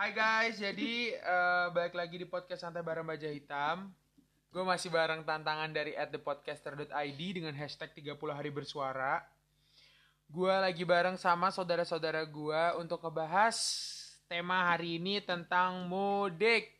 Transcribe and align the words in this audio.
Hai 0.00 0.16
guys, 0.16 0.56
jadi 0.56 1.12
eh, 1.12 1.66
balik 1.76 1.92
lagi 1.92 2.16
di 2.16 2.24
podcast 2.24 2.64
Santai 2.64 2.80
Bareng 2.80 3.04
Baja 3.04 3.28
Hitam. 3.28 3.92
Gue 4.48 4.64
masih 4.64 4.88
bareng 4.88 5.20
tantangan 5.28 5.68
dari 5.68 5.92
at 5.92 6.08
thepodcaster.id 6.08 7.20
dengan 7.20 7.52
hashtag 7.52 7.92
30 7.92 8.16
hari 8.32 8.48
bersuara. 8.48 9.20
Gue 10.24 10.48
lagi 10.48 10.88
bareng 10.88 11.20
sama 11.20 11.52
saudara-saudara 11.52 12.24
gue 12.24 12.62
untuk 12.80 12.96
ngebahas 13.04 13.52
tema 14.24 14.72
hari 14.72 14.96
ini 14.96 15.20
tentang 15.20 15.84
mudik. 15.84 16.72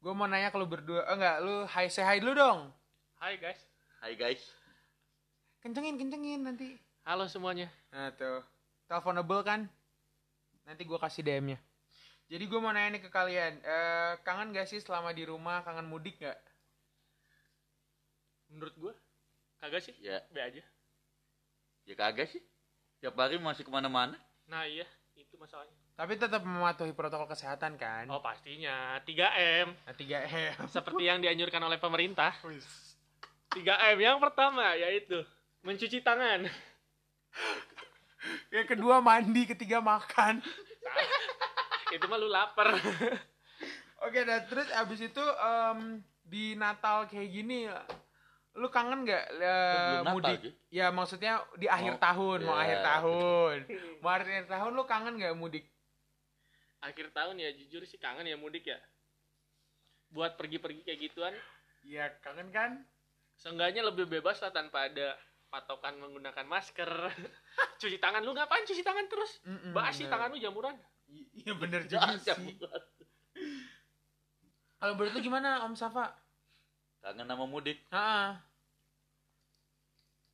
Gue 0.00 0.16
mau 0.16 0.24
nanya 0.24 0.48
ke 0.48 0.56
lu 0.56 0.64
berdua, 0.64 1.04
eh, 1.04 1.20
enggak, 1.20 1.36
lu 1.44 1.68
hai 1.68 1.92
say 1.92 2.00
hi 2.00 2.16
dulu 2.16 2.32
dong. 2.32 2.72
Hai 3.20 3.36
guys. 3.36 3.60
Hai 4.00 4.16
guys. 4.16 4.40
Kencengin, 5.60 6.00
kencengin 6.00 6.48
nanti. 6.48 6.80
Halo 7.04 7.28
semuanya. 7.28 7.68
Nah 7.92 8.08
tuh, 8.16 8.40
teleponable 8.88 9.44
kan? 9.44 9.68
Nanti 10.64 10.80
gue 10.88 10.96
kasih 10.96 11.20
DM-nya. 11.20 11.60
Jadi 12.26 12.44
gue 12.44 12.58
mau 12.58 12.74
nanya 12.74 12.98
nih 12.98 13.02
ke 13.06 13.10
kalian, 13.10 13.62
eh, 13.62 14.12
kangen 14.26 14.50
gak 14.50 14.66
sih 14.66 14.82
selama 14.82 15.14
di 15.14 15.22
rumah, 15.22 15.62
kangen 15.62 15.86
mudik 15.86 16.18
gak? 16.18 16.34
Menurut 18.50 18.74
gue 18.74 18.92
kagak 19.58 19.82
sih? 19.82 19.94
Ya, 20.02 20.22
Be 20.30 20.42
aja. 20.42 20.62
ya 21.86 21.94
kagak 21.94 22.26
sih. 22.26 22.42
Tiap 22.98 23.14
hari 23.14 23.38
masih 23.38 23.62
ke 23.62 23.70
mana-mana. 23.70 24.18
Nah 24.46 24.66
iya, 24.66 24.86
itu 25.14 25.38
masalahnya. 25.38 25.70
Tapi 25.94 26.18
tetap 26.18 26.42
mematuhi 26.42 26.90
protokol 26.92 27.30
kesehatan 27.30 27.78
kan? 27.78 28.04
Oh 28.10 28.18
pastinya 28.20 28.98
3M 29.06 29.70
Nah, 29.86 29.94
3M. 29.94 30.66
seperti 30.68 31.06
yang 31.06 31.22
dianjurkan 31.22 31.62
oleh 31.62 31.78
pemerintah. 31.78 32.34
3M 33.54 33.96
yang 33.96 34.18
pertama 34.18 34.74
yaitu 34.74 35.22
mencuci 35.62 36.02
tangan. 36.02 36.46
Yang 38.50 38.66
kedua 38.74 38.98
mandi, 38.98 39.46
ketiga 39.46 39.78
makan. 39.78 40.42
Itu 41.88 42.04
mah 42.04 42.16
lu 42.16 42.26
lapar. 42.26 42.74
Oke, 43.98 44.20
dan 44.22 44.44
terus 44.44 44.68
abis 44.70 45.00
itu 45.02 45.22
em, 45.22 45.78
di 46.20 46.52
Natal 46.54 47.06
kayak 47.06 47.28
gini, 47.28 47.64
lu 48.54 48.68
kangen 48.68 49.02
gak 49.02 49.24
eh, 49.30 50.00
Belum 50.02 50.04
Natal, 50.04 50.14
mudik? 50.14 50.40
Ya 50.68 50.86
maksudnya 50.88 51.32
di 51.54 51.66
akhir 51.66 51.96
Mau- 51.96 52.02
tahun, 52.02 52.38
mau 52.42 52.54
ya. 52.54 52.60
akhir 52.60 52.78
tahun. 52.82 53.56
Mau 53.98 54.10
akhir 54.10 54.44
tahun 54.46 54.72
lu 54.72 54.84
kangen 54.84 55.14
gak 55.16 55.34
mudik? 55.34 55.64
Akhir 56.78 57.08
tahun 57.10 57.36
ya 57.36 57.50
jujur 57.52 57.82
sih 57.82 57.96
kangen 57.96 58.24
ya 58.24 58.36
mudik 58.36 58.64
ya. 58.64 58.78
Buat 60.08 60.36
pergi-pergi 60.36 60.82
kayak 60.82 61.00
gituan, 61.02 61.34
Iya, 61.82 62.10
kangen 62.20 62.50
kan? 62.50 62.82
seenggaknya 63.36 63.84
lebih 63.84 64.08
bebas 64.08 64.40
lah 64.40 64.48
tanpa 64.48 64.88
ada 64.88 65.12
patokan 65.46 65.96
menggunakan 65.96 66.44
masker. 66.44 66.88
cuci 67.80 67.96
tangan 67.96 68.20
lu 68.20 68.32
ngapain 68.32 68.64
cuci 68.64 68.80
tangan 68.80 69.06
terus? 69.06 69.40
Mm-mm, 69.44 69.72
Basi 69.72 70.04
bener. 70.04 70.12
tangan 70.12 70.28
lu 70.32 70.38
jamuran. 70.38 70.76
Iya 71.36 71.52
bener 71.54 71.82
juga 71.84 72.16
sih. 72.16 72.32
bulan. 72.56 72.82
Kalau 74.76 74.92
menurut 74.94 75.12
lu 75.12 75.20
gimana 75.20 75.64
Om 75.64 75.74
Safa? 75.74 76.12
Kangen 77.00 77.24
sama 77.24 77.44
mudik. 77.44 77.78
Ah, 77.88 78.40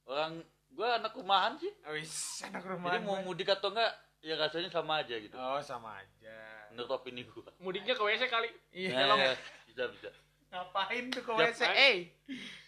Orang 0.03 0.43
gua 0.73 0.99
anak 0.99 1.15
rumahan 1.15 1.55
sih. 1.57 1.71
wis 1.95 2.43
anak 2.43 2.65
rumah. 2.67 2.91
Jadi 2.91 3.05
mau 3.05 3.23
mudik 3.23 3.49
atau 3.49 3.71
enggak 3.71 3.93
ya 4.23 4.35
rasanya 4.35 4.69
sama 4.69 5.03
aja 5.03 5.15
gitu. 5.15 5.35
Oh 5.35 5.61
sama 5.61 6.01
aja. 6.01 6.37
Menurut 6.73 6.91
opini 6.91 7.23
gua. 7.23 7.53
Mudiknya 7.61 7.95
ke 7.95 8.03
WC 8.03 8.27
kali. 8.27 8.51
Iya. 8.73 9.07
Nah, 9.07 9.17
ya, 9.17 9.33
bisa 9.69 9.83
bisa. 9.91 10.09
Ngapain 10.51 11.05
tuh 11.09 11.23
ke 11.23 11.33
WC? 11.33 11.61
Eh. 11.71 11.97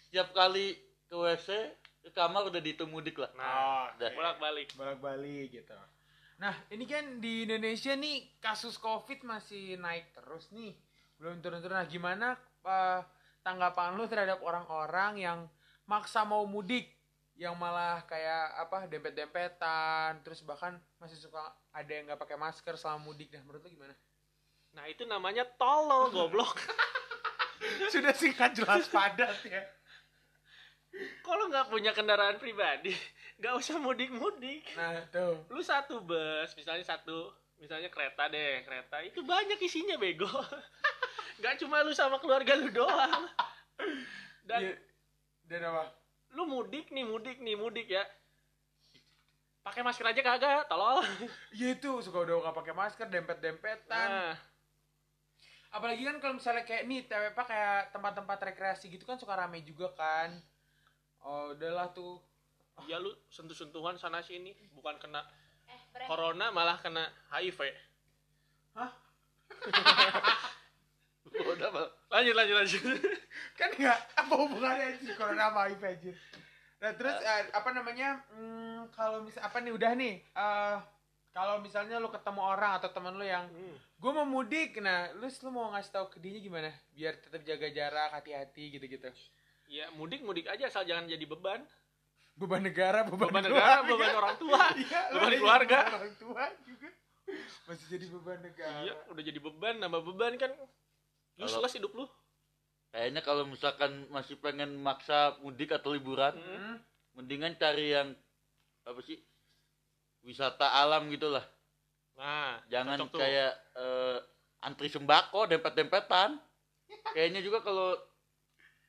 Tiap 0.09 0.31
kali 0.31 0.77
ke 1.05 1.15
WC 1.15 1.47
ke 2.01 2.09
kamar 2.13 2.45
udah 2.45 2.61
dihitung 2.61 2.93
mudik 2.93 3.17
lah. 3.17 3.29
Nah, 3.33 3.89
Udah. 3.97 4.09
bolak-balik. 4.13 4.69
bolak-balik 4.77 5.49
gitu. 5.51 5.73
Nah, 6.35 6.55
ini 6.67 6.83
kan 6.83 7.23
di 7.23 7.47
Indonesia 7.47 7.95
nih 7.95 8.39
kasus 8.43 8.75
Covid 8.75 9.23
masih 9.23 9.79
naik 9.79 10.11
terus 10.11 10.51
nih. 10.51 10.75
Belum 11.15 11.39
turun-turun. 11.39 11.79
Nah, 11.79 11.87
gimana 11.87 12.35
eh, 12.65 13.01
tanggapan 13.45 13.95
lu 13.95 14.05
terhadap 14.09 14.43
orang-orang 14.43 15.21
yang 15.21 15.39
maksa 15.85 16.25
mau 16.25 16.43
mudik 16.49 16.91
yang 17.35 17.53
malah 17.59 17.99
kayak 18.07 18.55
apa 18.63 18.87
dempet-dempetan 18.87 20.23
terus 20.23 20.39
bahkan 20.47 20.79
masih 21.03 21.19
suka 21.19 21.51
ada 21.75 21.91
yang 21.91 22.07
nggak 22.07 22.17
pakai 22.17 22.39
masker 22.39 22.79
selama 22.79 23.11
mudik 23.11 23.27
nah 23.35 23.43
menurut 23.43 23.59
lu 23.67 23.75
gimana 23.75 23.91
Nah 24.75 24.91
itu 24.91 25.07
namanya 25.07 25.47
tolol 25.55 26.11
goblok. 26.11 26.59
sudah 27.95 28.11
singkat 28.11 28.51
jelas 28.59 28.91
padat 28.91 29.39
ya 29.47 29.63
Kalau 31.23 31.51
nggak 31.51 31.67
punya 31.71 31.91
kendaraan 31.91 32.39
pribadi, 32.39 32.95
nggak 33.35 33.53
usah 33.55 33.75
mudik-mudik. 33.77 34.63
nah 34.73 35.03
tuh 35.09 35.43
Lu 35.47 35.59
satu 35.59 35.99
bus, 35.99 36.55
misalnya 36.55 36.83
satu, 36.83 37.29
misalnya 37.55 37.87
kereta 37.87 38.27
deh, 38.27 38.63
kereta 38.63 38.97
itu 39.01 39.19
banyak 39.21 39.59
isinya 39.59 39.95
bego. 39.95 40.27
Nggak 41.39 41.59
cuma 41.59 41.83
lu 41.83 41.91
sama 41.91 42.15
keluarga 42.15 42.55
lu 42.55 42.71
doang. 42.71 43.27
Dan 44.41 44.59
Iya. 44.61 44.75
dan 45.45 45.61
apa 45.67 45.83
lu 46.31 46.47
mudik 46.47 46.87
nih, 46.89 47.03
mudik 47.03 47.39
nih, 47.39 47.55
mudik 47.55 47.87
ya. 47.87 48.07
Pakai 49.59 49.81
masker 49.81 50.05
aja 50.05 50.21
kagak, 50.21 50.67
tolol. 50.67 51.03
Iya 51.51 51.75
itu 51.75 51.91
suka 51.99 52.23
udah 52.23 52.39
nggak 52.39 52.55
pakai 52.55 52.73
masker 52.73 53.07
dempet-dempetan 53.09 54.07
Nah, 54.07 54.33
apalagi 55.71 56.07
kan 56.07 56.23
kalau 56.23 56.39
misalnya 56.39 56.63
kayak 56.63 56.87
nih 56.87 57.03
TWP 57.03 57.35
kayak 57.35 57.91
tempat-tempat 57.91 58.39
rekreasi 58.47 58.87
gitu 58.87 59.03
kan 59.03 59.19
suka 59.19 59.35
rame 59.35 59.59
juga 59.59 59.91
kan 59.91 60.31
oh 61.19 61.51
udahlah 61.51 61.91
tuh 61.91 62.23
ya 62.83 62.99
lu 62.99 63.11
sentuh-sentuhan 63.27 63.95
sana 63.95 64.19
sini, 64.19 64.51
bukan 64.71 64.99
kena 64.99 65.23
Eh, 65.65 66.05
corona 66.05 66.51
malah 66.51 66.77
kena 66.77 67.07
HIV. 67.31 67.57
Udah, 71.35 71.69
Bang. 71.73 71.89
Lanjut, 72.13 72.35
lanjut, 72.37 72.55
lanjut. 72.61 72.81
kan 73.59 73.69
nggak 73.71 73.99
apa 74.15 74.33
hubungannya 74.35 74.99
sih 74.99 75.15
corona 75.15 75.51
sama 75.51 75.67
HIV 75.67 75.83
aja 75.83 76.11
nah 76.75 76.91
terus 76.91 77.15
eh, 77.17 77.47
apa 77.55 77.71
namanya 77.71 78.19
hmm, 78.35 78.91
kalau 78.91 79.23
misal 79.23 79.41
apa 79.41 79.63
nih 79.63 79.71
udah 79.73 79.91
nih 79.95 80.15
eh 80.21 80.77
kalau 81.31 81.59
misalnya 81.63 81.99
lu 81.99 82.11
ketemu 82.11 82.41
orang 82.43 82.77
atau 82.79 82.91
teman 82.91 83.15
lu 83.15 83.23
yang 83.23 83.47
Hmm. 83.47 83.75
gue 83.75 84.11
mau 84.11 84.27
mudik 84.27 84.75
nah 84.83 85.07
lu 85.15 85.25
lu 85.25 85.49
mau 85.49 85.71
ngasih 85.71 85.91
tahu 85.95 86.05
ke 86.11 86.17
dia 86.19 86.35
gimana 86.37 86.69
biar 86.91 87.15
tetap 87.15 87.41
jaga 87.47 87.67
jarak 87.71 88.11
hati-hati 88.11 88.75
gitu-gitu 88.75 89.07
Ya 89.65 89.89
mudik-mudik 89.97 90.45
aja 90.45 90.69
asal 90.69 90.85
jangan 90.85 91.09
jadi 91.09 91.25
beban. 91.25 91.65
Beban 92.35 92.61
negara 92.61 92.99
beban, 93.03 93.31
Beban 93.31 93.43
negara, 93.43 93.79
keluarga. 93.79 93.89
beban 93.89 94.13
orang 94.13 94.35
tua. 94.35 94.63
Iya, 94.77 95.01
beban 95.09 95.23
jadi 95.25 95.37
keluarga. 95.39 95.77
beban 95.79 95.95
orang 95.95 96.13
tua 96.15 96.43
juga 96.61 96.89
masih 97.65 97.85
jadi 97.89 98.05
beban 98.11 98.39
negara 98.39 98.77
Iya, 98.83 98.93
udah 99.09 99.23
jadi 99.23 99.39
beban, 99.39 99.75
nambah 99.79 100.01
beban 100.03 100.33
kan 100.35 100.51
useless 101.35 101.73
hidup 101.73 101.91
lu. 101.91 102.05
Kayaknya 102.91 103.21
kalau 103.21 103.43
misalkan 103.43 104.07
masih 104.07 104.35
pengen 104.37 104.75
maksa 104.77 105.35
mudik 105.39 105.71
atau 105.71 105.91
liburan, 105.91 106.31
Hmm. 106.31 106.79
mendingan 107.13 107.55
cari 107.55 107.91
yang 107.91 108.15
apa 108.83 108.99
sih? 109.01 109.19
Wisata 110.21 110.71
alam 110.73 111.07
gitu 111.07 111.27
lah. 111.27 111.43
Nah, 112.15 112.63
Jangan 112.67 113.03
kayak 113.09 113.51
eh, 113.75 114.17
antri 114.59 114.87
sembako, 114.87 115.45
dempet-dempetan. 115.45 116.39
Kayaknya 117.15 117.41
juga 117.41 117.59
kalau 117.61 117.99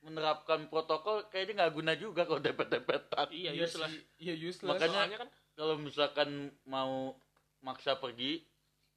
menerapkan 0.07 0.71
protokol 0.71 1.27
kayaknya 1.27 1.67
nggak 1.67 1.73
guna 1.75 1.93
juga 1.93 2.23
kalau 2.23 2.39
dempet-dempetan. 2.39 3.27
iya, 3.29 3.51
Iya 3.51 3.67
useless. 3.67 3.91
sih, 3.91 4.01
iya 4.17 4.33
useless. 4.33 4.71
Makanya- 4.71 5.03
Soalnya 5.03 5.19
kan 5.19 5.29
Kalau 5.57 5.75
misalkan 5.75 6.29
mau 6.63 7.17
maksa 7.59 7.97
pergi 7.97 8.45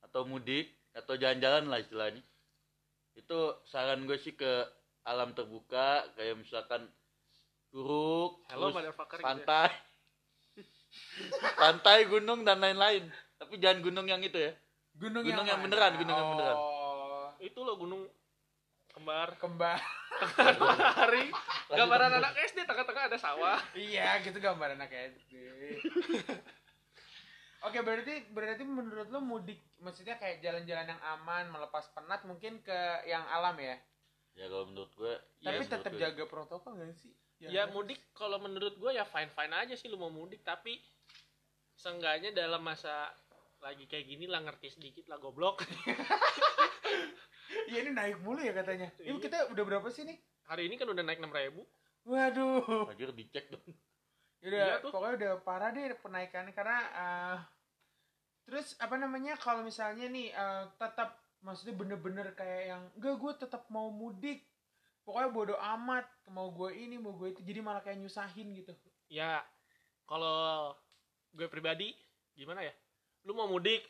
atau 0.00 0.22
mudik 0.22 0.68
atau 0.92 1.16
jalan-jalan 1.16 1.66
lah 1.66 1.80
istilahnya, 1.80 2.20
itu 3.16 3.38
saran 3.64 4.04
gue 4.04 4.14
sih 4.14 4.36
ke 4.36 4.68
alam 5.02 5.32
terbuka 5.32 6.04
kayak 6.14 6.36
misalkan 6.36 6.84
curug, 7.72 8.44
hello 8.52 8.68
terus 8.68 8.76
motherfucker 8.76 9.16
gitu 9.16 9.24
ya. 9.24 9.28
pantai, 9.32 9.70
pantai, 11.62 11.98
gunung 12.06 12.44
dan 12.44 12.60
lain-lain. 12.60 13.08
Tapi 13.40 13.56
jangan 13.56 13.80
gunung 13.80 14.04
yang 14.04 14.20
itu 14.20 14.36
ya. 14.36 14.52
gunung, 14.92 15.24
Gunung 15.24 15.46
yang 15.48 15.56
mana? 15.56 15.64
beneran, 15.64 15.92
gunung 15.96 16.12
yang 16.14 16.30
beneran. 16.36 16.56
Oh, 16.60 17.28
Itu 17.40 17.64
loh 17.64 17.80
gunung 17.80 18.04
kembar 19.00 19.32
kembar. 19.40 19.80
hari 21.00 21.32
gambaran 21.72 22.20
anak 22.20 22.36
SD 22.52 22.68
tengah-tengah 22.68 23.08
ada 23.08 23.16
sawah 23.16 23.56
iya, 23.72 24.20
gitu 24.20 24.36
gambar 24.36 24.76
anak 24.76 24.92
SD. 24.92 25.32
Oke, 27.64 27.80
berarti 27.80 28.28
berarti 28.28 28.64
menurut 28.68 29.08
lo 29.08 29.24
mudik 29.24 29.56
maksudnya 29.80 30.20
kayak 30.20 30.44
jalan-jalan 30.44 30.92
yang 30.92 31.00
aman, 31.16 31.48
melepas 31.48 31.88
penat 31.96 32.28
mungkin 32.28 32.60
ke 32.60 33.08
yang 33.08 33.24
alam 33.32 33.56
ya. 33.56 33.80
Ya 34.36 34.52
kalau 34.52 34.68
menurut 34.68 34.92
gue, 34.92 35.14
Tapi 35.40 35.64
ya, 35.64 35.72
tetap 35.72 35.92
jaga 35.96 36.24
protokol 36.28 36.76
gak 36.76 36.92
sih? 37.00 37.12
ya 37.40 37.64
mudik 37.72 38.12
kalau 38.12 38.36
menurut 38.36 38.76
gue 38.76 38.92
ya 38.92 39.08
fine 39.08 39.32
fine 39.32 39.56
aja 39.56 39.72
sih 39.72 39.88
lu 39.88 39.96
mau 39.96 40.12
mudik 40.12 40.44
tapi 40.44 40.76
seenggaknya 41.72 42.36
dalam 42.36 42.60
masa 42.60 43.08
lagi 43.64 43.88
kayak 43.88 44.04
gini 44.04 44.28
lah 44.28 44.44
ngerti 44.44 44.76
sedikit 44.76 45.08
lah 45.08 45.16
goblok 45.16 45.64
Iya 47.66 47.78
ini 47.82 47.90
naik 47.90 48.16
mulu 48.20 48.38
ya 48.38 48.52
katanya. 48.52 48.88
Ini 48.96 49.10
Iya. 49.10 49.20
kita 49.20 49.38
udah 49.50 49.64
berapa 49.64 49.88
sih 49.88 50.04
nih? 50.04 50.18
hari 50.44 50.66
ini 50.66 50.74
kan 50.74 50.90
udah 50.90 51.06
naik 51.06 51.22
enam 51.22 51.30
ribu 51.30 51.62
Waduh. 52.02 52.90
Anjir 52.90 53.14
dicek 53.14 53.46
dong. 53.48 53.62
Udah, 54.42 54.66
Iya 54.66 54.74
tuh. 54.82 54.90
pokoknya 54.90 55.14
udah 55.14 55.32
parah 55.40 55.70
deh 55.70 55.94
penaikannya 55.94 56.50
karena 56.50 56.78
eh, 56.90 57.36
terus 58.42 58.74
apa 58.80 58.96
namanya 58.96 59.36
kalau 59.36 59.62
misalnya 59.62 60.08
nih 60.08 60.32
eh, 60.32 60.64
tetap 60.74 61.14
maksudnya 61.40 61.76
bener-bener 61.76 62.34
kayak 62.34 62.62
yang 62.68 62.82
enggak 62.96 63.14
gue 63.16 63.32
tetap 63.38 63.62
mau 63.68 63.88
mudik 63.88 64.42
pokoknya 65.00 65.30
bodo 65.30 65.54
amat 65.56 66.02
mau 66.28 66.50
gue 66.50 66.74
ini 66.74 66.98
mau 66.98 67.14
gue 67.14 67.30
itu 67.30 67.40
jadi 67.40 67.60
malah 67.60 67.80
kayak 67.80 68.00
nyusahin 68.00 68.50
gitu 68.52 68.74
ya 69.06 69.40
kalau 70.04 70.74
gue 71.30 71.46
pribadi 71.46 71.94
gimana 72.34 72.60
ya 72.60 72.74
lu 73.22 73.32
mau 73.32 73.46
mudik 73.46 73.86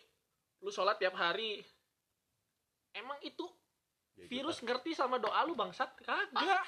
lu 0.61 0.69
sholat 0.69 0.99
tiap 0.99 1.15
hari 1.15 1.65
emang 2.95 3.19
itu 3.23 3.47
Ya, 4.21 4.29
virus 4.29 4.61
ngerti 4.61 4.93
sama 4.93 5.17
doa 5.17 5.41
lu 5.49 5.57
bangsat? 5.57 5.89
Kagak. 6.05 6.67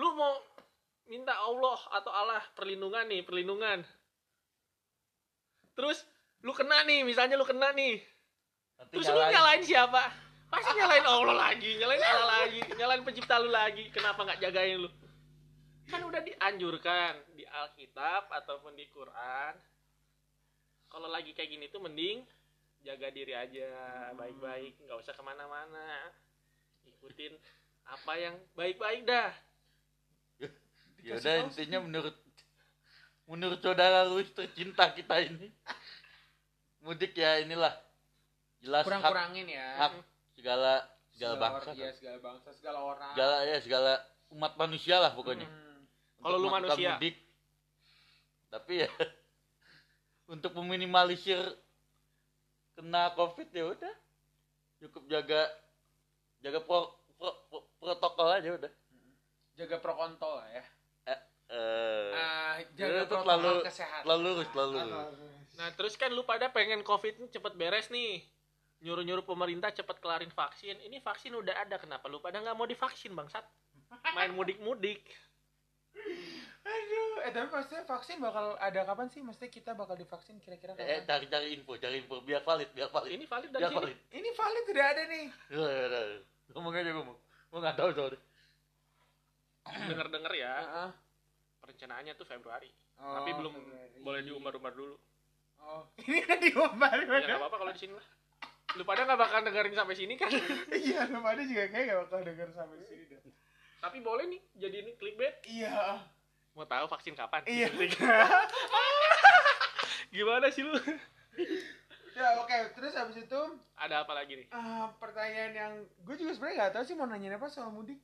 Lu 0.00 0.16
mau 0.16 0.40
minta 1.04 1.36
Allah 1.36 1.76
atau 1.92 2.08
Allah 2.08 2.40
perlindungan 2.56 3.04
nih 3.04 3.20
perlindungan. 3.20 3.84
Terus 5.76 6.00
lu 6.40 6.56
kena 6.56 6.88
nih 6.88 7.04
misalnya 7.04 7.36
lu 7.36 7.44
kena 7.44 7.76
nih. 7.76 8.00
Nanti 8.80 8.92
terus 8.96 9.08
lu 9.12 9.20
nyalain. 9.20 9.34
nyalain 9.36 9.62
siapa? 9.66 10.02
Pasti 10.48 10.72
nyalain 10.80 11.04
Allah 11.04 11.36
lagi 11.36 11.70
nyalain 11.76 12.00
Allah 12.00 12.28
lagi 12.40 12.60
nyalain 12.80 13.02
pencipta 13.04 13.36
lu 13.36 13.52
lagi. 13.52 13.92
Kenapa 13.92 14.24
nggak 14.24 14.40
jagain 14.40 14.80
lu? 14.80 14.90
Kan 15.84 16.00
udah 16.00 16.24
dianjurkan 16.24 17.36
di 17.36 17.44
Alkitab 17.44 18.32
ataupun 18.32 18.72
di 18.72 18.88
Quran. 18.88 19.52
Kalau 20.88 21.12
lagi 21.12 21.36
kayak 21.36 21.50
gini 21.52 21.68
tuh 21.68 21.84
mending 21.84 22.24
jaga 22.84 23.08
diri 23.08 23.32
aja 23.32 23.68
baik-baik 24.12 24.76
nggak 24.84 24.98
usah 25.00 25.16
ke 25.16 25.22
mana-mana. 25.24 26.12
Ikutin 26.84 27.32
apa 27.88 28.12
yang 28.20 28.36
baik-baik 28.52 29.08
dah. 29.08 29.32
Ya 31.04 31.20
udah 31.20 31.44
intinya 31.44 31.84
menurut 31.84 32.16
menurut 33.28 33.60
saudara 33.60 34.08
Luis 34.08 34.32
tercinta 34.32 34.88
kita 34.88 35.20
ini. 35.20 35.52
Mudik 36.80 37.12
ya 37.12 37.44
inilah. 37.44 37.76
Jelas 38.64 38.84
hak, 38.84 38.88
kurang-kurangin 38.88 39.44
ya. 39.52 39.68
hak 39.84 39.92
segala 40.32 40.88
segala 41.12 41.36
bangsa 41.36 41.68
orang, 41.68 41.76
iya, 41.76 41.90
segala 41.92 42.18
bangsa 42.24 42.48
segala 42.56 42.78
orang. 42.80 43.12
Segala 43.12 43.36
ya 43.44 43.58
segala 43.60 43.92
umat 44.32 44.52
manusia 44.56 44.96
lah 44.96 45.12
pokoknya. 45.12 45.44
Hmm. 45.44 45.84
Kalau 46.24 46.36
lu 46.40 46.48
manusia. 46.48 46.96
mudik. 46.96 47.16
tapi 48.48 48.86
ya 48.86 48.88
untuk 50.34 50.56
meminimalisir 50.56 51.36
kena 52.74 53.14
covid 53.14 53.48
ya 53.50 53.64
udah. 53.70 53.94
Cukup 54.78 55.02
jaga 55.06 55.48
jaga 56.38 56.60
pro, 56.60 56.90
pro- 57.14 57.40
pro- 57.48 57.68
protokol 57.78 58.28
aja 58.30 58.50
udah. 58.52 58.72
Jaga 59.54 59.76
pro 59.78 59.94
kontol 59.94 60.38
lah 60.38 60.48
ya. 60.50 60.64
Eh 61.06 61.20
Ah, 62.14 62.54
itu 62.58 62.72
jaga 62.74 63.04
protokol 63.04 63.22
terlalu 63.22 63.52
kesehatan. 63.62 64.04
Ah, 64.90 65.08
lurus. 65.12 65.42
nah 65.54 65.68
terus 65.70 65.94
kan 65.94 66.10
lu 66.10 66.24
pada 66.24 66.50
pengen 66.50 66.82
covid 66.82 67.14
ini 67.16 67.28
cepet 67.28 67.52
beres 67.54 67.88
nih. 67.88 68.24
Nyuruh-nyuruh 68.80 69.24
pemerintah 69.24 69.70
cepet 69.70 69.96
kelarin 69.96 70.28
vaksin. 70.28 70.76
Ini 70.82 71.00
vaksin 71.00 71.32
udah 71.32 71.56
ada 71.56 71.78
kenapa 71.78 72.04
lu 72.06 72.18
pada 72.18 72.42
nggak 72.42 72.52
mau 72.52 72.66
divaksin 72.66 73.14
bangsat? 73.14 73.44
Main 74.12 74.34
mudik-mudik 74.34 75.06
Aduh, 76.64 77.20
eh 77.20 77.30
tapi 77.30 77.46
maksudnya 77.46 77.84
vaksin 77.84 78.16
bakal 78.18 78.56
ada 78.56 78.80
kapan 78.82 79.06
sih? 79.06 79.20
Maksudnya 79.20 79.48
kita 79.48 79.70
bakal 79.72 79.94
divaksin 79.94 80.40
kira-kira 80.40 80.72
eh 80.74 80.76
kapan? 80.76 81.04
cari 81.04 81.26
cari 81.28 81.46
info 81.52 81.76
cari 81.76 81.96
info 81.98 82.20
biar 82.20 82.40
valid 82.40 82.72
biar 82.72 82.88
valid 82.88 83.10
ini 83.12 83.24
valid 83.24 83.50
dari 83.50 83.60
biar 83.60 83.70
sini 83.70 83.78
valid 83.78 83.96
Ini 84.10 84.28
valid 84.32 84.64
udah 84.66 84.86
ada 84.86 85.02
nih. 85.06 85.26
ya, 85.50 85.60
ya, 85.62 85.86
ya. 85.86 86.02
ngomong 86.50 86.72
aja 86.72 86.90
ngomong 86.90 87.16
gua 87.48 87.58
nggak 87.60 87.76
tahu 87.76 87.88
soalnya 87.92 88.20
denger-denger 89.64 90.32
ya 90.34 90.52
Heeh. 90.54 90.88
perencanaannya 91.60 92.12
tuh 92.14 92.26
Februari 92.26 92.70
Oh, 92.94 93.10
tapi 93.12 93.30
belum 93.34 93.52
Februari. 93.52 93.98
boleh 94.00 94.20
diumbar-umbar 94.22 94.72
dulu 94.72 94.96
Oh, 95.58 95.82
ini 96.02 96.20
kan 96.20 96.38
diumbar 96.38 96.96
ya 96.96 97.24
nggak 97.24 97.38
apa-apa 97.38 97.56
kalau 97.58 97.72
di 97.72 97.80
sini 97.80 97.92
lah 97.92 98.06
lu 98.74 98.82
pada 98.82 99.04
nggak 99.04 99.20
bakal 99.20 99.40
dengerin 99.42 99.74
sampai 99.74 99.94
sini 99.94 100.14
kan 100.14 100.28
Iya, 100.84 101.06
lu 101.06 101.20
pada 101.20 101.40
juga 101.40 101.64
kayak 101.68 101.84
gak 101.86 101.98
bakal 102.04 102.20
denger 102.22 102.48
sampai 102.50 102.76
sini 102.82 103.04
deh. 103.06 103.20
tapi 103.78 103.98
boleh 104.00 104.24
nih 104.26 104.40
jadi 104.56 104.76
ini 104.80 104.92
clickbait 104.94 105.36
Iya. 105.44 106.00
Mau 106.54 106.64
tahu 106.64 106.86
vaksin 106.86 107.12
kapan 107.12 107.42
Iya. 107.44 107.68
gimana 110.14 110.46
sih 110.48 110.62
lu 110.62 110.72
ya 112.14 112.38
oke, 112.38 112.56
terus 112.72 112.94
habis 112.94 113.18
itu 113.18 113.40
ada 113.74 114.00
apa 114.00 114.14
lagi 114.14 114.38
nih 114.38 114.46
ah, 114.48 114.86
pertanyaan 114.96 115.52
yang 115.52 115.72
gue 116.00 116.14
juga 116.14 116.30
sebenarnya 116.30 116.56
gak 116.64 116.72
tahu 116.72 116.84
sih 116.84 116.94
mau 116.94 117.04
nanyain 117.04 117.34
apa 117.34 117.48
soal 117.48 117.68
mudik. 117.68 117.98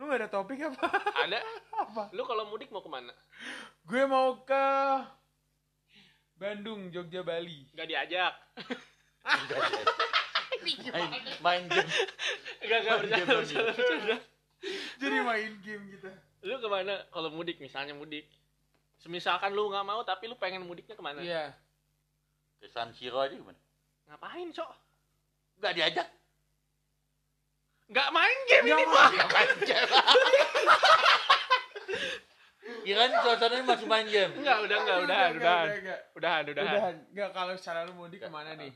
Lu 0.00 0.08
gak 0.08 0.18
ada 0.18 0.26
topik 0.26 0.56
apa? 0.58 0.88
ada 1.20 1.36
apa? 1.84 2.08
lu 2.10 2.24
kalau 2.24 2.48
mudik 2.48 2.68
mau 2.68 2.80
ke 2.80 2.88
mana 2.88 3.12
Gue 3.84 4.02
mau 4.04 4.40
ke 4.40 4.64
Bandung, 6.34 6.88
Jogja, 6.88 7.20
Bali. 7.20 7.68
nggak 7.70 7.86
diajak 7.86 8.32
main 10.88 11.10
main 11.40 11.62
game 11.68 11.90
nggak 12.62 12.78
nggak 12.82 12.96
bercanda 12.98 13.32
bercanda 13.36 14.16
Jadi 14.96 15.16
main 15.20 15.52
game 15.60 15.82
gitu. 15.90 16.08
Lu 16.42 16.58
ke 16.58 16.66
mana 16.66 16.94
kalau 17.08 17.30
mudik 17.30 17.58
misalnya 17.58 17.92
mudik 17.92 18.26
semisalkan 18.98 19.50
lu 19.50 19.66
nggak 19.66 19.82
mau 19.82 20.02
tapi 20.02 20.26
lu 20.26 20.34
pengen 20.34 20.62
mudiknya 20.62 20.94
ke 20.94 21.02
mana 21.02 21.18
Iya. 21.18 21.54
ke 22.58 22.66
San 22.66 22.90
Siro 22.92 23.18
aja 23.18 23.30
gimana 23.30 23.58
ngapain 24.06 24.50
cok 24.50 24.70
nggak 25.58 25.72
diajak 25.72 26.08
nggak 27.88 28.08
main 28.10 28.38
game 28.46 28.64
Nggak 28.64 28.78
ini 28.78 28.84
mau. 28.84 28.94
mah 28.96 29.10
Kirain 32.82 33.10
suasananya 33.16 33.64
masih 33.64 33.86
main 33.86 34.06
game 34.06 34.32
Enggak, 34.34 34.58
udah 34.60 34.76
enggak, 34.76 34.98
udahan. 35.00 35.30
enggak, 35.32 35.62
enggak. 35.76 36.00
Udahan, 36.14 36.42
udahan. 36.44 36.66
Udahan. 36.68 36.94
Enggak 37.10 37.30
kalau 37.32 37.54
secara 37.54 37.78
lu 37.82 37.92
mudik 37.92 38.18
ke 38.18 38.28
mana 38.28 38.54
nih? 38.54 38.70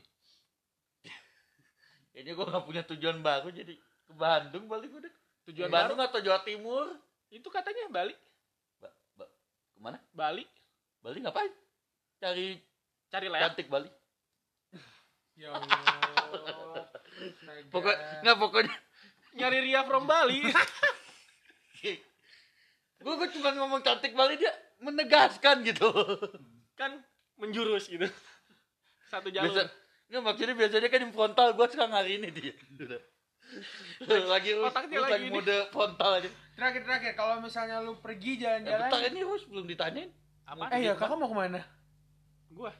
Kayaknya 2.11 2.31
gue 2.33 2.45
gak 2.47 2.65
punya 2.65 2.81
tujuan 2.83 3.17
baru 3.21 3.47
jadi 3.47 3.73
ke 3.77 4.13
Bandung 4.13 4.65
balik 4.65 4.91
udah. 4.91 5.13
Tujuan 5.45 5.69
Bandung 5.69 5.99
atau 6.01 6.19
Jawa 6.19 6.39
Timur? 6.41 6.87
Itu 7.31 7.47
katanya 7.51 7.91
Bali. 7.91 8.15
Ba 8.79 8.89
ba 9.19 9.25
ke 9.73 9.79
mana? 9.79 9.97
Bali. 10.15 10.43
Bali 11.03 11.17
ngapain? 11.23 11.51
Cari 12.17 12.57
Cari 13.11 13.27
leak. 13.27 13.41
cantik 13.43 13.67
Bali. 13.71 13.89
Ya 15.37 15.53
Allah. 15.53 16.89
Pokok 17.69 17.93
nggak 18.25 18.37
pokoknya. 18.41 18.73
Nyari 19.37 19.69
Ria 19.69 19.85
from 19.85 20.09
Bali. 20.09 20.41
gue 22.97 23.13
gue 23.13 23.29
cuma 23.37 23.53
ngomong 23.53 23.85
cantik 23.85 24.17
Bali 24.17 24.41
dia 24.41 24.49
menegaskan 24.81 25.61
gitu. 25.61 25.93
kan 26.73 26.97
menjurus 27.37 27.85
gitu. 27.85 28.09
Satu 29.13 29.29
jalur. 29.29 29.53
Biasa, 29.53 29.69
nggak 30.09 30.21
maksudnya 30.25 30.55
biasanya 30.57 30.89
kan 30.89 31.05
di 31.05 31.13
frontal 31.13 31.53
gue 31.53 31.67
sekarang 31.69 31.93
hari 31.93 32.17
ini 32.17 32.33
dia. 32.33 32.53
Lagi 34.27 34.49
lu, 34.53 34.63
Otaknya 34.67 34.97
lu 34.99 35.07
lagi 35.07 35.27
ini. 35.27 35.33
mode 35.33 35.57
frontal 35.71 36.11
aja. 36.19 36.29
Terakhir 36.57 36.81
terakhir 36.83 37.13
kalau 37.15 37.35
misalnya 37.39 37.79
lu 37.79 37.95
pergi 37.97 38.37
Ya, 38.37 38.59
jalan-jalan. 38.59 38.89
bentar 38.91 39.01
ini 39.07 39.21
Hus 39.23 39.43
belum 39.47 39.65
ditanyain. 39.65 40.09
Apa? 40.47 40.71
eh 40.73 40.87
ya 40.87 40.93
kakak 40.95 41.17
mau 41.19 41.27
ke 41.27 41.35
mana? 41.35 41.61
Gua. 42.47 42.71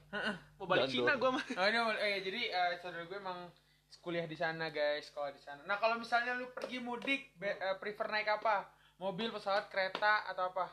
Mau 0.58 0.66
balik 0.66 0.88
Cina 0.88 1.16
gua 1.16 1.36
mah. 1.36 1.44
Oh 1.44 1.66
ini 1.68 1.78
eh 2.00 2.20
jadi 2.24 2.42
eh, 2.48 2.70
saudara 2.80 3.04
gue 3.04 3.20
emang 3.20 3.52
kuliah 4.00 4.24
di 4.24 4.40
sana 4.40 4.72
guys, 4.72 5.12
sekolah 5.12 5.36
di 5.36 5.42
sana. 5.44 5.60
Nah 5.68 5.76
kalau 5.78 6.00
misalnya 6.00 6.32
lu 6.34 6.48
pergi 6.56 6.80
mudik, 6.80 7.36
be- 7.36 7.56
eh, 7.56 7.76
prefer 7.76 8.08
naik 8.08 8.28
apa? 8.30 8.72
Mobil, 8.98 9.30
pesawat, 9.30 9.68
kereta 9.68 10.26
atau 10.26 10.50
apa? 10.50 10.72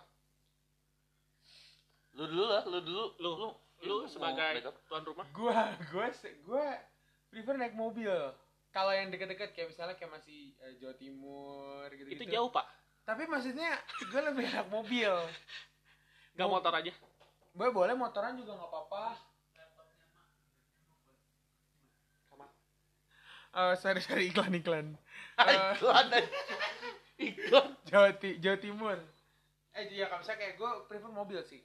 Lu 2.14 2.30
dulu 2.30 2.46
lah, 2.46 2.62
lu 2.64 2.78
dulu. 2.80 3.04
Lu 3.18 3.30
lu 3.82 3.94
mau 4.00 4.08
sebagai 4.08 4.38
naik 4.54 4.70
apa? 4.70 4.80
tuan 4.86 5.02
rumah 5.02 5.26
Gua, 5.34 5.60
gua, 5.90 6.06
gua 6.46 6.66
prefer 7.28 7.54
naik 7.58 7.74
mobil. 7.74 8.14
Kalau 8.74 8.90
yang 8.90 9.06
deket-deket 9.08 9.54
kayak 9.54 9.70
misalnya 9.70 9.94
kayak 9.94 10.18
masih 10.18 10.50
eh, 10.58 10.74
Jawa 10.82 10.98
Timur 10.98 11.86
gitu. 11.94 12.10
itu 12.10 12.24
jauh, 12.26 12.50
Pak. 12.50 12.66
Tapi 13.06 13.30
maksudnya 13.30 13.70
gue 14.02 14.20
lebih 14.20 14.50
enak 14.50 14.66
mobil. 14.66 15.14
Gak 16.36 16.50
Mau- 16.50 16.58
motor 16.58 16.74
aja. 16.74 16.90
Gue 17.54 17.68
boleh 17.70 17.94
motoran 17.94 18.34
juga 18.34 18.58
nggak 18.58 18.66
apa-apa. 18.66 19.04
Oh, 23.54 23.70
sorry 23.78 24.02
sorry 24.02 24.26
iklan 24.28 24.50
iklan. 24.50 24.86
Eh, 25.34 25.70
Iklan. 25.78 26.06
Iklan. 27.30 27.68
Jawa, 27.86 28.10
Ti- 28.18 28.38
Jawa 28.38 28.58
Timur. 28.58 28.98
Eh 29.74 29.90
iya 29.90 30.06
kalau 30.06 30.22
misalnya 30.22 30.40
kayak 30.42 30.54
gue 30.58 30.70
prefer 30.86 31.10
mobil 31.10 31.38
sih. 31.42 31.62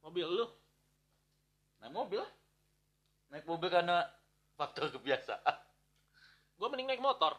Mobil 0.00 0.24
lu. 0.24 0.44
Naik 1.80 1.92
mobil 1.92 2.20
lah. 2.20 2.32
Naik 3.28 3.44
mobil 3.44 3.68
karena 3.68 4.04
faktor 4.58 4.90
kebiasaan. 4.90 5.56
Gua 6.58 6.66
mending 6.74 6.90
naik 6.90 7.02
motor. 7.02 7.38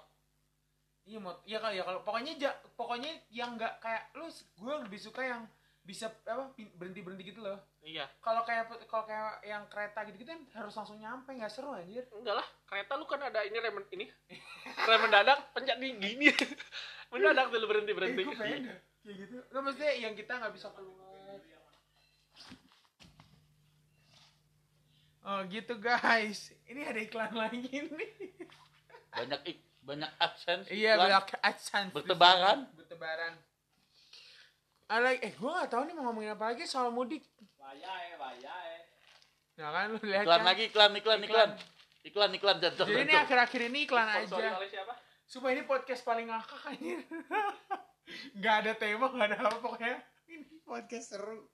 Iya 1.10 1.20
mot, 1.20 1.42
iya 1.44 1.58
kali 1.58 1.82
ya 1.82 1.84
kalau 1.84 2.06
pokoknya 2.06 2.34
ja, 2.38 2.52
pokoknya 2.78 3.12
yang 3.34 3.58
nggak 3.58 3.82
kayak 3.82 4.14
lu, 4.14 4.30
gue 4.30 4.76
lebih 4.86 5.00
suka 5.02 5.26
yang 5.26 5.42
bisa 5.82 6.06
apa 6.30 6.54
berhenti 6.78 7.02
berhenti 7.02 7.34
gitu 7.34 7.42
loh. 7.42 7.58
Iya. 7.82 8.06
Kalau 8.22 8.46
kayak 8.46 8.70
kalau 8.86 9.10
kayak 9.10 9.42
yang 9.42 9.66
kereta 9.74 10.06
gitu 10.06 10.22
gitu 10.22 10.30
kan 10.30 10.42
harus 10.54 10.74
langsung 10.78 11.02
nyampe 11.02 11.34
nggak 11.34 11.50
seru 11.50 11.74
anjir. 11.74 12.06
Enggak 12.14 12.38
lah, 12.38 12.48
kereta 12.70 12.94
lu 12.94 13.10
kan 13.10 13.26
ada 13.26 13.42
ini 13.42 13.58
rem 13.58 13.74
ini. 13.90 14.06
rem 14.90 15.00
mendadak, 15.02 15.50
pencet 15.50 15.82
nih 15.82 15.98
gini. 15.98 16.30
mendadak 17.12 17.50
tuh 17.50 17.58
lu 17.58 17.66
berhenti 17.66 17.92
berhenti. 17.98 18.22
Eh, 18.22 18.28
gue 18.30 18.38
pengen 18.38 18.62
kayak 19.02 19.16
gitu. 19.26 19.36
Nggak 19.50 19.62
maksudnya 19.66 19.92
yang 19.98 20.14
kita 20.14 20.32
nggak 20.38 20.54
bisa 20.54 20.68
keluar. 20.78 21.40
Oh 25.22 25.40
gitu 25.46 25.76
guys. 25.78 26.50
Ini 26.64 26.86
ada 26.86 27.00
iklan 27.00 27.34
lagi 27.34 27.60
nih. 27.62 28.12
banyak 29.10 29.42
ik, 29.44 29.58
banyak 29.82 30.12
adsense 30.18 30.70
Iya, 30.70 30.96
iklan, 30.96 31.04
banyak 31.04 31.26
AdSense. 31.42 31.92
bertebaran 31.92 32.60
Bertebaran. 32.72 33.34
Ada 34.86 35.10
eh 35.16 35.32
gue 35.32 35.52
gak 35.52 35.70
tahu 35.70 35.84
nih 35.84 35.94
mau 35.94 36.10
ngomongin 36.10 36.34
apa 36.34 36.50
lagi 36.50 36.66
soal 36.66 36.90
mudik. 36.90 37.22
Wayahe, 37.56 38.16
wayahe. 38.16 38.78
Nah 39.56 39.70
kan 39.70 39.86
lu 39.88 40.00
lihat 40.02 40.24
iklan 40.24 40.40
kan. 40.40 40.48
lagi 40.48 40.64
iklan 40.66 40.92
iklan 40.96 41.20
iklan 41.22 41.50
iklan 42.02 42.32
iklan 42.32 42.58
jantung 42.58 42.88
Jadi 42.88 43.02
ini 43.04 43.14
akhir-akhir 43.14 43.62
ini 43.68 43.80
iklan 43.84 44.08
Sponsori 44.24 44.48
aja. 44.48 44.66
siapa? 44.66 44.94
Supaya 45.26 45.52
ini 45.54 45.64
podcast 45.64 46.02
paling 46.02 46.26
ngakak 46.26 46.62
anjir. 46.66 47.00
Gak 48.42 48.56
ada 48.60 48.74
tema, 48.74 49.06
gak 49.08 49.26
ada 49.28 49.38
apa 49.44 49.58
pokoknya. 49.60 50.02
Ini 50.26 50.66
podcast 50.66 51.14
seru. 51.14 51.46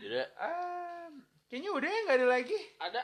Jadi, 0.00 0.24
Ah, 0.34 1.12
kayaknya 1.50 1.70
udah 1.70 1.88
ya 1.88 2.00
gak 2.06 2.16
ada 2.16 2.28
lagi. 2.30 2.58
Ada 2.78 3.02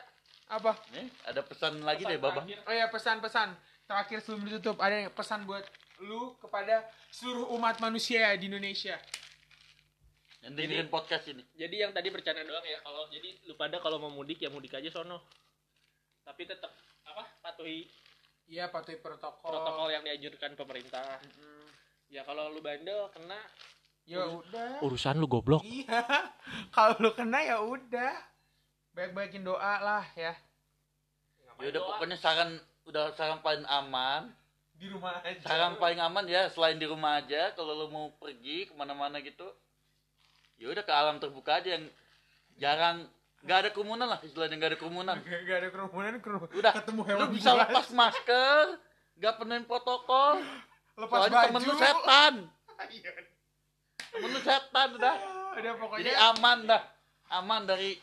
Apa? 0.48 0.72
nih 0.94 1.10
ada 1.26 1.40
pesan 1.42 1.82
lagi 1.82 2.02
pesan 2.02 2.12
deh 2.12 2.18
babang 2.18 2.46
terakhir. 2.46 2.58
Oh 2.64 2.72
ya 2.72 2.86
pesan-pesan 2.86 3.48
terakhir 3.84 4.18
sebelum 4.22 4.42
ditutup 4.46 4.78
ada 4.78 4.94
yang 4.96 5.10
pesan 5.10 5.42
buat 5.42 5.66
lu 5.98 6.38
kepada 6.38 6.86
seluruh 7.08 7.50
umat 7.52 7.78
manusia 7.78 8.30
di 8.34 8.46
Indonesia. 8.46 8.94
yang 10.38 10.54
dengerin 10.54 10.86
podcast 10.86 11.26
ini 11.26 11.42
Jadi 11.52 11.82
yang 11.82 11.90
tadi 11.90 12.06
bercanda 12.06 12.38
doang 12.40 12.62
ya 12.62 12.78
kalau 12.78 13.10
jadi 13.10 13.34
lu 13.42 13.58
pada 13.58 13.82
kalau 13.82 13.98
mau 13.98 14.08
mudik 14.08 14.38
ya 14.38 14.46
mudik 14.46 14.70
aja 14.72 14.86
sono. 14.88 15.18
Tapi 16.22 16.46
tetap 16.46 16.70
apa? 17.02 17.26
Patuhi 17.42 17.90
Iya 18.46 18.70
patuhi 18.70 19.02
protokol. 19.02 19.42
protokol 19.42 19.90
yang 19.90 20.06
dianjurkan 20.06 20.54
pemerintah. 20.54 21.18
Mm. 21.34 21.66
Ya 22.06 22.22
kalau 22.22 22.46
lu 22.48 22.62
bandel 22.62 23.10
kena 23.10 23.42
Ya 24.06 24.22
udah. 24.22 24.78
urusan 24.86 25.18
lu 25.18 25.26
goblok. 25.26 25.66
Iya. 25.66 25.98
Kalau 26.78 26.94
lu 27.02 27.10
kena 27.10 27.42
ya 27.42 27.58
udah. 27.58 28.14
Baik-baikin 28.96 29.44
doa 29.44 29.74
lah 29.78 30.04
ya 30.14 30.32
ya 31.56 31.68
udah 31.68 31.82
pokoknya 31.86 32.16
saran 32.16 32.56
udah 32.84 33.12
saran 33.12 33.40
paling 33.40 33.64
aman 33.64 34.28
di 34.72 34.88
rumah 34.88 35.20
aja. 35.20 35.40
saran 35.42 35.76
paling 35.76 35.96
aman 35.98 36.24
ya 36.26 36.48
selain 36.48 36.76
di 36.76 36.84
rumah 36.84 37.16
aja 37.16 37.52
kalau 37.52 37.72
lo 37.72 37.86
mau 37.88 38.12
pergi 38.14 38.68
ke 38.68 38.72
mana-mana 38.72 39.20
gitu 39.20 39.48
ya 40.56 40.68
udah 40.68 40.80
ke 40.80 40.92
alam 40.92 41.16
terbuka 41.16 41.56
aja 41.56 41.76
yang 41.76 41.88
jarang 42.56 43.08
nggak 43.40 43.58
ada 43.58 43.70
kerumunan 43.70 44.04
lah 44.06 44.20
istilahnya 44.20 44.52
nggak 44.54 44.70
ada 44.70 44.78
kerumunan 44.78 45.16
Gak, 45.18 45.40
gak 45.44 45.56
ada 45.58 45.68
kerumunan, 45.70 46.12
kerumunan. 46.18 46.52
udah 46.52 46.72
ketemu 46.74 47.00
lu 47.00 47.06
hewan 47.06 47.28
bisa 47.30 47.50
buas. 47.50 47.60
lepas 47.62 47.86
masker 47.90 48.64
nggak 49.16 49.34
penuhin 49.34 49.64
protokol 49.64 50.34
lepas 50.94 51.16
soalnya 51.18 51.36
baju. 51.38 51.46
temen 51.46 51.62
lu 51.62 51.74
setan 51.74 52.34
Iya. 52.92 53.10
temen 54.10 54.28
lu 54.28 54.40
setan 54.40 54.88
udah 54.94 55.14
Udah 55.54 55.72
pokoknya. 55.74 56.00
jadi 56.02 56.12
aman 56.32 56.58
dah 56.64 56.82
aman 57.32 57.64
dari 57.64 57.96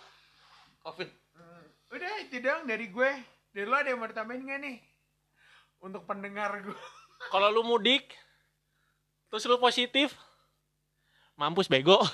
covid 0.84 1.10
Hmm, 1.34 1.64
Udah 1.90 2.12
itu 2.20 2.38
dong 2.40 2.64
dari 2.64 2.88
gue. 2.88 3.12
Dari 3.50 3.66
lo 3.66 3.74
ada 3.74 3.88
yang 3.88 3.98
mau 3.98 4.06
ditambahin 4.06 4.44
gak 4.44 4.60
nih? 4.60 4.78
Untuk 5.80 6.04
pendengar 6.04 6.54
gue. 6.60 6.78
Kalau 7.32 7.50
lu 7.50 7.64
mudik 7.64 8.06
terus 9.28 9.44
lu 9.44 9.58
positif 9.58 10.14
mampus 11.34 11.66
bego. 11.66 11.98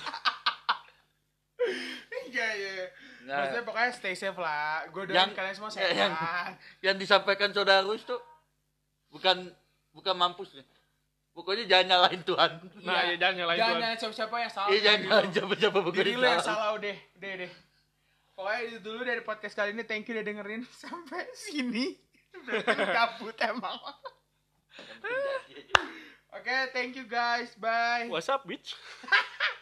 Iya 2.22 2.46
iya. 2.54 2.72
Nah, 3.20 3.36
Maksudnya 3.42 3.64
pokoknya 3.64 3.90
stay 3.90 4.14
safe 4.14 4.38
lah. 4.38 4.86
Gue 4.88 5.02
doain 5.04 5.18
Yang- 5.18 5.34
kalian 5.34 5.50
semua 5.52 5.70
ya, 5.74 5.90
yang- 5.90 6.14
sehat. 6.14 6.52
yang 6.80 6.96
disampaikan 6.96 7.50
saudara 7.50 7.82
Rus 7.82 8.02
tuh 8.02 8.22
bukan 9.08 9.50
bukan 9.90 10.14
mampus 10.14 10.54
nih 10.54 10.62
pokoknya 11.32 11.66
jangan 11.66 11.86
nyalain 11.88 12.22
Tuhan 12.22 12.50
Nah, 12.80 13.02
ya 13.04 13.14
jangan 13.16 13.34
nyalain 13.36 13.58
Jangan 13.58 13.66
Tuhan. 13.68 13.82
nyalain 13.82 13.98
siapa-siapa 13.98 14.36
yang 14.36 14.52
salah. 14.52 14.68
iya 14.68 14.78
jangan 14.80 14.98
nyalain 15.00 15.30
siapa-siapa 15.32 15.78
Diri 15.90 16.12
lo 16.12 16.22
yang 16.22 16.38
salah 16.38 16.54
salah 16.54 16.70
udah. 16.72 16.96
Udah 17.12 17.32
deh. 17.36 17.50
Pokoknya 18.40 18.72
itu 18.72 18.78
dulu 18.80 19.04
dari 19.04 19.20
podcast 19.20 19.52
kali 19.52 19.76
ini. 19.76 19.84
Thank 19.84 20.08
you 20.08 20.16
udah 20.16 20.24
dengerin 20.24 20.64
sampai 20.80 21.28
sini. 21.36 21.92
Kabut 22.72 23.36
emang. 23.36 23.76
Oke, 26.32 26.56
thank 26.72 26.96
you 26.96 27.04
guys. 27.04 27.52
Bye. 27.60 28.08
What's 28.08 28.32
up, 28.32 28.48
bitch? 28.48 28.72